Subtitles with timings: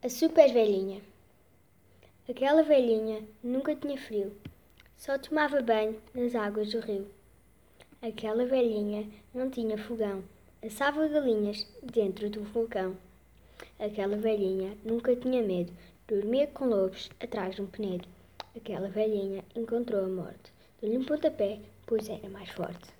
[0.00, 1.02] A super velhinha.
[2.30, 4.32] Aquela velhinha nunca tinha frio,
[4.96, 7.10] só tomava banho nas águas do rio.
[8.00, 10.22] Aquela velhinha não tinha fogão,
[10.64, 12.96] assava galinhas dentro do vulcão.
[13.76, 15.72] Aquela velhinha nunca tinha medo,
[16.06, 18.06] dormia com lobos atrás de um penedo.
[18.56, 22.97] Aquela velhinha encontrou a morte, deu-lhe um pontapé, pois era mais forte.